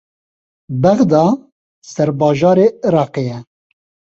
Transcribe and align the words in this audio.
Bexda 0.81 1.21
serbajarê 1.93 2.67
Iraqê 2.87 3.23
ye. 3.29 3.39